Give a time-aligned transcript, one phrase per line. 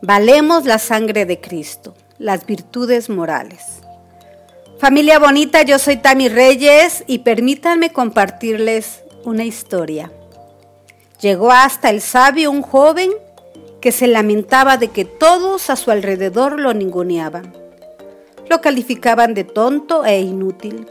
[0.00, 3.80] Valemos la sangre de Cristo, las virtudes morales.
[4.78, 10.12] Familia bonita, yo soy Tami Reyes y permítanme compartirles una historia.
[11.20, 13.10] Llegó hasta el sabio un joven
[13.80, 17.52] que se lamentaba de que todos a su alrededor lo ninguneaban.
[18.48, 20.86] Lo calificaban de tonto e inútil.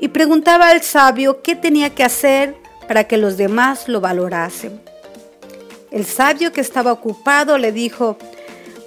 [0.00, 2.54] Y preguntaba al sabio qué tenía que hacer
[2.86, 4.80] para que los demás lo valorasen.
[5.94, 8.18] El sabio que estaba ocupado le dijo,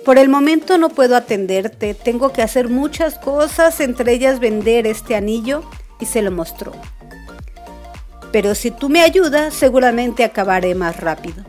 [0.04, 5.16] por el momento no puedo atenderte, tengo que hacer muchas cosas, entre ellas vender este
[5.16, 5.64] anillo,
[6.02, 6.74] y se lo mostró.
[8.34, 11.46] Pero si tú me ayudas, seguramente acabaré más rápido.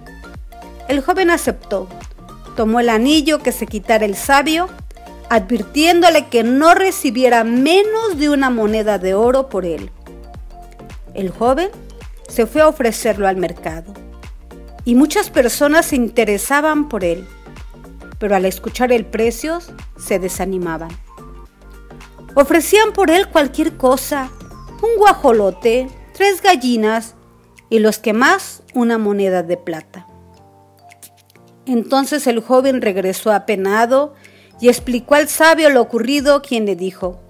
[0.86, 1.88] El joven aceptó,
[2.54, 4.68] tomó el anillo que se quitara el sabio,
[5.28, 9.90] advirtiéndole que no recibiera menos de una moneda de oro por él.
[11.14, 11.70] El joven
[12.28, 14.07] se fue a ofrecerlo al mercado
[14.88, 17.26] y muchas personas se interesaban por él,
[18.18, 19.58] pero al escuchar el precio
[19.98, 20.88] se desanimaban.
[22.34, 24.30] Ofrecían por él cualquier cosa,
[24.80, 27.16] un guajolote, tres gallinas
[27.68, 30.06] y los que más una moneda de plata.
[31.66, 34.14] Entonces el joven regresó apenado
[34.58, 37.20] y explicó al sabio lo ocurrido, quien le dijo,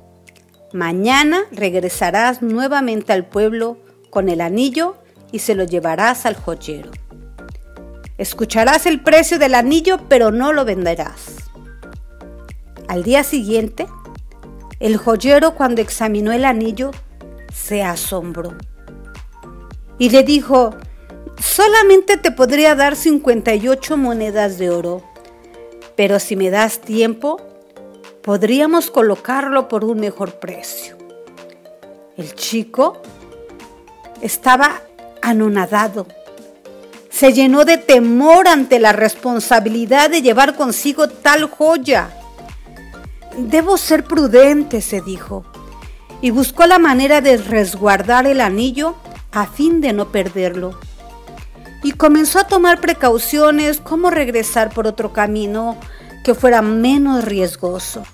[0.73, 3.79] Mañana regresarás nuevamente al pueblo
[4.11, 4.95] con el anillo
[5.33, 6.93] y se lo llevarás al joyero.
[8.19, 11.37] Escucharás el precio del anillo, pero no lo venderás.
[12.89, 13.87] Al día siguiente,
[14.81, 16.91] el joyero cuando examinó el anillo
[17.53, 18.55] se asombró
[19.99, 20.75] y le dijo,
[21.39, 25.03] solamente te podría dar 58 monedas de oro,
[25.97, 27.41] pero si me das tiempo,
[28.23, 30.97] podríamos colocarlo por un mejor precio.
[32.17, 33.01] El chico
[34.23, 34.83] estaba
[35.23, 36.07] anonadado
[37.19, 42.11] se llenó de temor ante la responsabilidad de llevar consigo tal joya.
[43.37, 45.45] Debo ser prudente, se dijo,
[46.21, 48.95] y buscó la manera de resguardar el anillo
[49.33, 50.79] a fin de no perderlo.
[51.83, 55.77] Y comenzó a tomar precauciones como regresar por otro camino
[56.23, 58.05] que fuera menos riesgoso.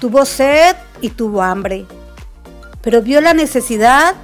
[0.00, 1.84] Tuvo sed y tuvo hambre,
[2.80, 4.14] pero vio la necesidad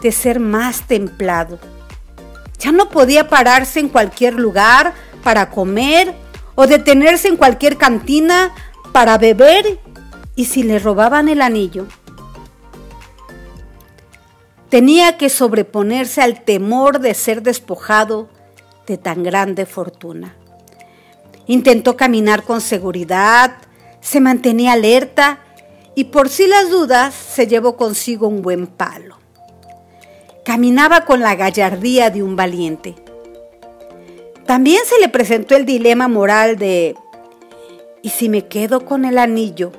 [0.00, 1.58] de ser más templado.
[2.58, 6.14] Ya no podía pararse en cualquier lugar para comer
[6.54, 8.54] o detenerse en cualquier cantina
[8.92, 9.78] para beber
[10.34, 11.86] y si le robaban el anillo.
[14.68, 18.28] Tenía que sobreponerse al temor de ser despojado
[18.86, 20.34] de tan grande fortuna.
[21.46, 23.58] Intentó caminar con seguridad,
[24.00, 25.40] se mantenía alerta
[25.94, 29.18] y por si las dudas se llevó consigo un buen palo.
[30.46, 32.94] Caminaba con la gallardía de un valiente.
[34.46, 36.94] También se le presentó el dilema moral de,
[38.00, 39.72] ¿y si me quedo con el anillo?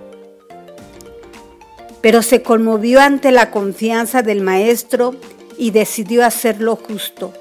[2.01, 5.15] Pero se conmovió ante la confianza del maestro
[5.57, 7.31] y decidió hacer lo justo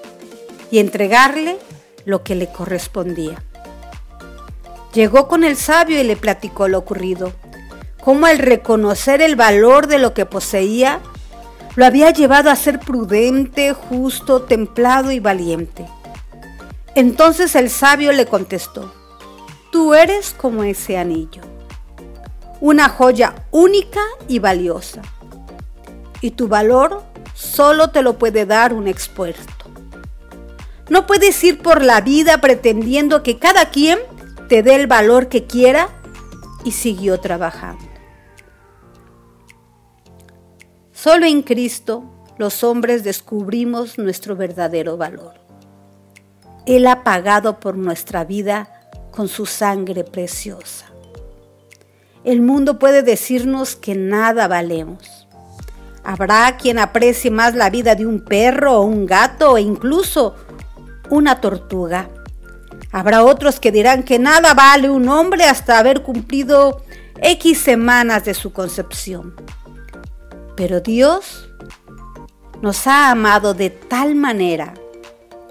[0.71, 1.57] y entregarle
[2.05, 3.43] lo que le correspondía.
[4.95, 7.33] Llegó con el sabio y le platicó lo ocurrido,
[8.01, 11.01] cómo al reconocer el valor de lo que poseía,
[11.77, 15.87] lo había llevado a ser prudente, justo, templado y valiente.
[16.95, 18.93] Entonces el sabio le contestó,
[19.71, 21.43] tú eres como ese anillo,
[22.63, 25.03] una joya única y valiosa,
[26.23, 27.05] y tu valor
[27.35, 29.53] solo te lo puede dar un experto.
[30.89, 33.99] No puedes ir por la vida pretendiendo que cada quien
[34.49, 35.89] te dé el valor que quiera
[36.65, 37.96] y siguió trabajando.
[40.97, 42.05] Solo en Cristo
[42.39, 45.35] los hombres descubrimos nuestro verdadero valor.
[46.65, 48.71] Él ha pagado por nuestra vida
[49.11, 50.87] con su sangre preciosa.
[52.25, 55.29] El mundo puede decirnos que nada valemos.
[56.03, 60.35] Habrá quien aprecie más la vida de un perro o un gato o incluso
[61.11, 62.09] una tortuga.
[62.91, 66.83] Habrá otros que dirán que nada vale un hombre hasta haber cumplido
[67.21, 69.35] X semanas de su concepción.
[70.57, 71.51] Pero Dios
[72.63, 74.75] nos ha amado de tal manera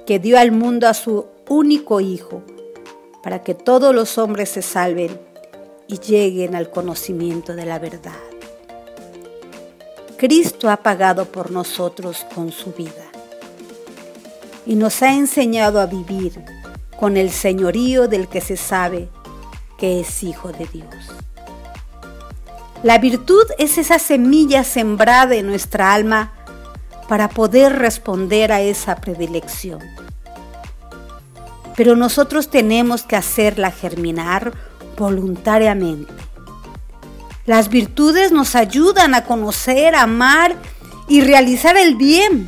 [0.05, 2.41] que dio al mundo a su único Hijo
[3.23, 5.19] para que todos los hombres se salven
[5.87, 8.13] y lleguen al conocimiento de la verdad.
[10.17, 13.05] Cristo ha pagado por nosotros con su vida
[14.65, 16.43] y nos ha enseñado a vivir
[16.99, 19.09] con el señorío del que se sabe
[19.77, 21.14] que es Hijo de Dios.
[22.85, 26.33] La virtud es esa semilla sembrada en nuestra alma
[27.09, 29.79] para poder responder a esa predilección.
[31.75, 34.53] pero nosotros tenemos que hacerla germinar
[34.99, 36.13] voluntariamente.
[37.47, 40.55] Las virtudes nos ayudan a conocer, amar
[41.09, 42.47] y realizar el bien,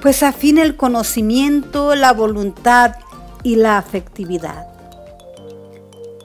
[0.00, 2.94] pues afina el conocimiento, la voluntad
[3.42, 4.68] y la afectividad.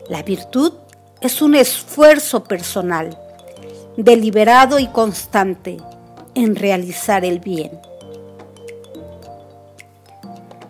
[0.10, 0.74] La virtud
[1.22, 3.18] es un esfuerzo personal,
[3.98, 5.78] deliberado y constante
[6.34, 7.72] en realizar el bien.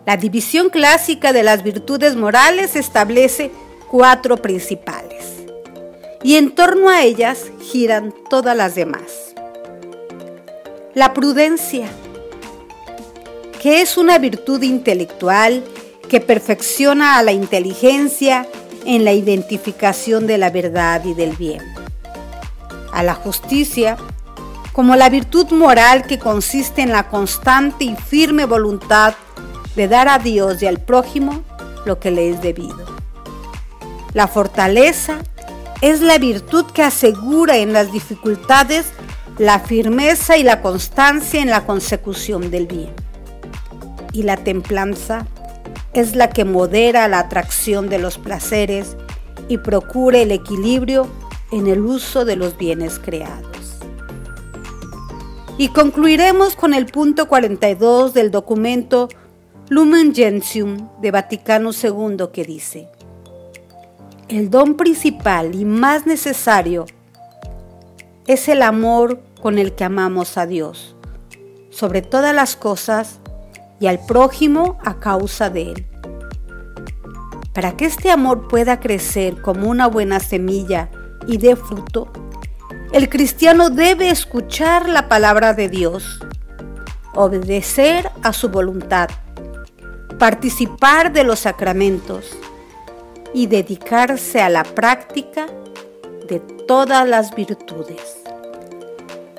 [0.06, 3.50] La división clásica de las virtudes morales establece
[3.90, 5.36] cuatro principales
[6.22, 9.34] y en torno a ellas giran todas las demás.
[10.94, 11.88] La prudencia,
[13.60, 15.64] que es una virtud intelectual
[16.08, 18.46] que perfecciona a la inteligencia
[18.86, 21.60] en la identificación de la verdad y del bien.
[22.92, 23.96] A la justicia,
[24.72, 29.14] como la virtud moral que consiste en la constante y firme voluntad
[29.74, 31.42] de dar a Dios y al prójimo
[31.84, 32.84] lo que le es debido.
[34.14, 35.18] La fortaleza
[35.80, 38.86] es la virtud que asegura en las dificultades
[39.38, 42.94] la firmeza y la constancia en la consecución del bien.
[44.12, 45.26] Y la templanza
[45.96, 48.98] es la que modera la atracción de los placeres
[49.48, 51.08] y procura el equilibrio
[51.50, 53.78] en el uso de los bienes creados.
[55.56, 59.08] Y concluiremos con el punto 42 del documento
[59.70, 62.88] Lumen Gentium de Vaticano II que dice,
[64.28, 66.84] el don principal y más necesario
[68.26, 70.94] es el amor con el que amamos a Dios,
[71.70, 73.18] sobre todas las cosas
[73.80, 75.86] y al prójimo a causa de Él.
[77.52, 80.90] Para que este amor pueda crecer como una buena semilla
[81.26, 82.12] y dé fruto,
[82.92, 86.20] el cristiano debe escuchar la palabra de Dios,
[87.14, 89.08] obedecer a su voluntad,
[90.18, 92.36] participar de los sacramentos
[93.34, 95.46] y dedicarse a la práctica
[96.28, 98.22] de todas las virtudes.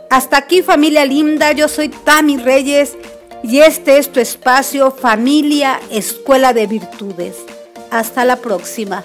[0.10, 2.98] Hasta aquí familia linda, yo soy Tami Reyes
[3.44, 7.36] y este es tu espacio Familia Escuela de Virtudes.
[7.92, 9.04] Hasta la próxima.